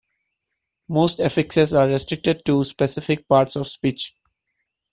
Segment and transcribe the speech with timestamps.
[0.89, 4.15] Most affixes are restricted to specific parts of speech.